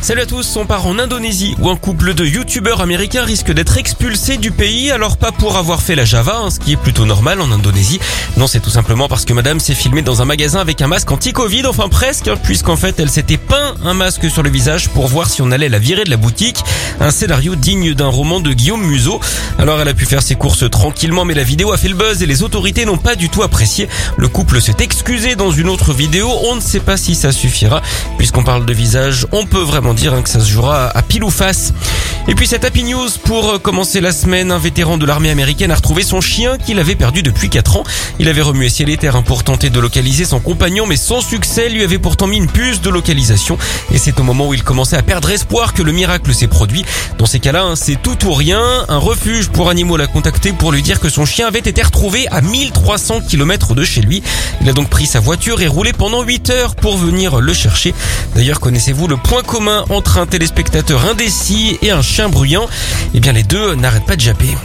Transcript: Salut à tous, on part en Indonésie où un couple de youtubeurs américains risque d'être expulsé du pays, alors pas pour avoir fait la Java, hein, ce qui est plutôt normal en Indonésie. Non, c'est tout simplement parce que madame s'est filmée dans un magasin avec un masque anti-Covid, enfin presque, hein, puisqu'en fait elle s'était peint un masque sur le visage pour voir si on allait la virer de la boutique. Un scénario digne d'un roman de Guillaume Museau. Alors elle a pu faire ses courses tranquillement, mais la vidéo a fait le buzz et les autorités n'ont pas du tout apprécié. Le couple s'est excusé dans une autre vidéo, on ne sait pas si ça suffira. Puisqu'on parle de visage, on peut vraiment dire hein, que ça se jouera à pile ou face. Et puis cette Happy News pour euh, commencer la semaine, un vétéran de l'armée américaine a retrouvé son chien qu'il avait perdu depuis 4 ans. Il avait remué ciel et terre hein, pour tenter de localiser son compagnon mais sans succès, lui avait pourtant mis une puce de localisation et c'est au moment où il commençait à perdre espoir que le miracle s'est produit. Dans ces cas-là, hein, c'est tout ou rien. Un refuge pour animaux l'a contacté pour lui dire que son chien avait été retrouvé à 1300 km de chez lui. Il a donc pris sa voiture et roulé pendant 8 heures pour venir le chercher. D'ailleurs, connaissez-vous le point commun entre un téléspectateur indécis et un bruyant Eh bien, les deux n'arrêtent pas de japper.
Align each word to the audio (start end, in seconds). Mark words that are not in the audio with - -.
Salut 0.00 0.20
à 0.20 0.26
tous, 0.26 0.56
on 0.56 0.64
part 0.64 0.86
en 0.86 0.98
Indonésie 0.98 1.56
où 1.60 1.68
un 1.68 1.76
couple 1.76 2.14
de 2.14 2.24
youtubeurs 2.24 2.80
américains 2.80 3.24
risque 3.24 3.52
d'être 3.52 3.76
expulsé 3.76 4.36
du 4.36 4.52
pays, 4.52 4.92
alors 4.92 5.16
pas 5.16 5.32
pour 5.32 5.56
avoir 5.56 5.82
fait 5.82 5.96
la 5.96 6.04
Java, 6.04 6.38
hein, 6.38 6.50
ce 6.50 6.60
qui 6.60 6.72
est 6.72 6.76
plutôt 6.76 7.04
normal 7.04 7.40
en 7.40 7.50
Indonésie. 7.50 7.98
Non, 8.36 8.46
c'est 8.46 8.60
tout 8.60 8.70
simplement 8.70 9.08
parce 9.08 9.24
que 9.24 9.32
madame 9.32 9.58
s'est 9.58 9.74
filmée 9.74 10.00
dans 10.00 10.22
un 10.22 10.24
magasin 10.24 10.60
avec 10.60 10.80
un 10.80 10.86
masque 10.86 11.10
anti-Covid, 11.10 11.66
enfin 11.66 11.88
presque, 11.88 12.28
hein, 12.28 12.36
puisqu'en 12.42 12.76
fait 12.76 12.98
elle 13.00 13.10
s'était 13.10 13.36
peint 13.36 13.74
un 13.84 13.92
masque 13.92 14.30
sur 14.30 14.44
le 14.44 14.50
visage 14.50 14.88
pour 14.88 15.08
voir 15.08 15.28
si 15.28 15.42
on 15.42 15.50
allait 15.50 15.68
la 15.68 15.80
virer 15.80 16.04
de 16.04 16.10
la 16.10 16.16
boutique. 16.16 16.62
Un 17.00 17.10
scénario 17.10 17.56
digne 17.56 17.92
d'un 17.92 18.08
roman 18.08 18.40
de 18.40 18.52
Guillaume 18.52 18.86
Museau. 18.86 19.20
Alors 19.58 19.80
elle 19.80 19.88
a 19.88 19.94
pu 19.94 20.06
faire 20.06 20.22
ses 20.22 20.36
courses 20.36 20.70
tranquillement, 20.70 21.24
mais 21.24 21.34
la 21.34 21.44
vidéo 21.44 21.72
a 21.72 21.76
fait 21.76 21.88
le 21.88 21.96
buzz 21.96 22.22
et 22.22 22.26
les 22.26 22.44
autorités 22.44 22.84
n'ont 22.84 22.98
pas 22.98 23.16
du 23.16 23.28
tout 23.28 23.42
apprécié. 23.42 23.88
Le 24.16 24.28
couple 24.28 24.62
s'est 24.62 24.76
excusé 24.78 25.34
dans 25.34 25.50
une 25.50 25.68
autre 25.68 25.92
vidéo, 25.92 26.30
on 26.44 26.54
ne 26.54 26.60
sait 26.60 26.80
pas 26.80 26.96
si 26.96 27.16
ça 27.16 27.32
suffira. 27.32 27.82
Puisqu'on 28.16 28.44
parle 28.44 28.64
de 28.64 28.72
visage, 28.72 29.26
on 29.32 29.44
peut 29.44 29.58
vraiment 29.58 29.88
dire 29.98 30.14
hein, 30.14 30.22
que 30.22 30.30
ça 30.30 30.38
se 30.38 30.48
jouera 30.48 30.96
à 30.96 31.02
pile 31.02 31.24
ou 31.24 31.30
face. 31.30 31.72
Et 32.30 32.34
puis 32.34 32.46
cette 32.46 32.66
Happy 32.66 32.84
News 32.84 33.08
pour 33.24 33.48
euh, 33.48 33.58
commencer 33.58 34.02
la 34.02 34.12
semaine, 34.12 34.52
un 34.52 34.58
vétéran 34.58 34.98
de 34.98 35.06
l'armée 35.06 35.30
américaine 35.30 35.70
a 35.70 35.74
retrouvé 35.74 36.02
son 36.02 36.20
chien 36.20 36.58
qu'il 36.58 36.78
avait 36.78 36.94
perdu 36.94 37.22
depuis 37.22 37.48
4 37.48 37.76
ans. 37.78 37.84
Il 38.18 38.28
avait 38.28 38.42
remué 38.42 38.68
ciel 38.68 38.90
et 38.90 38.98
terre 38.98 39.16
hein, 39.16 39.22
pour 39.22 39.44
tenter 39.44 39.70
de 39.70 39.80
localiser 39.80 40.26
son 40.26 40.38
compagnon 40.38 40.86
mais 40.86 40.98
sans 40.98 41.22
succès, 41.22 41.70
lui 41.70 41.82
avait 41.82 41.98
pourtant 41.98 42.26
mis 42.26 42.36
une 42.36 42.46
puce 42.46 42.82
de 42.82 42.90
localisation 42.90 43.56
et 43.90 43.96
c'est 43.96 44.20
au 44.20 44.24
moment 44.24 44.46
où 44.46 44.52
il 44.52 44.62
commençait 44.62 44.98
à 44.98 45.02
perdre 45.02 45.30
espoir 45.30 45.72
que 45.72 45.82
le 45.82 45.90
miracle 45.90 46.34
s'est 46.34 46.48
produit. 46.48 46.84
Dans 47.16 47.24
ces 47.24 47.40
cas-là, 47.40 47.62
hein, 47.62 47.76
c'est 47.76 47.96
tout 47.96 48.26
ou 48.26 48.34
rien. 48.34 48.84
Un 48.88 48.98
refuge 48.98 49.48
pour 49.48 49.70
animaux 49.70 49.96
l'a 49.96 50.06
contacté 50.06 50.52
pour 50.52 50.70
lui 50.70 50.82
dire 50.82 51.00
que 51.00 51.08
son 51.08 51.24
chien 51.24 51.46
avait 51.46 51.60
été 51.60 51.80
retrouvé 51.80 52.28
à 52.28 52.42
1300 52.42 53.22
km 53.22 53.74
de 53.74 53.84
chez 53.84 54.02
lui. 54.02 54.22
Il 54.60 54.68
a 54.68 54.74
donc 54.74 54.90
pris 54.90 55.06
sa 55.06 55.20
voiture 55.20 55.62
et 55.62 55.66
roulé 55.66 55.94
pendant 55.94 56.22
8 56.22 56.50
heures 56.50 56.76
pour 56.76 56.98
venir 56.98 57.40
le 57.40 57.54
chercher. 57.54 57.94
D'ailleurs, 58.34 58.60
connaissez-vous 58.60 59.08
le 59.08 59.16
point 59.16 59.42
commun 59.42 59.86
entre 59.88 60.18
un 60.18 60.26
téléspectateur 60.26 61.06
indécis 61.06 61.78
et 61.80 61.90
un 61.90 62.02
bruyant 62.26 62.66
Eh 63.14 63.20
bien, 63.20 63.32
les 63.32 63.44
deux 63.44 63.76
n'arrêtent 63.76 64.06
pas 64.06 64.16
de 64.16 64.20
japper. 64.20 64.56